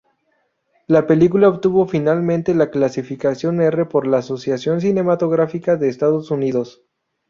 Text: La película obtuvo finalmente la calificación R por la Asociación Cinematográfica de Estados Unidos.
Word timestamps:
La 0.87 1.05
película 1.05 1.47
obtuvo 1.47 1.85
finalmente 1.87 2.55
la 2.55 2.71
calificación 2.71 3.61
R 3.61 3.85
por 3.85 4.07
la 4.07 4.17
Asociación 4.17 4.81
Cinematográfica 4.81 5.75
de 5.75 5.89
Estados 5.89 6.31
Unidos. 6.31 6.81